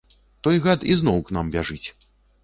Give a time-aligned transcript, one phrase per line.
[0.45, 1.87] Той гад ізноў к нам бяжыць.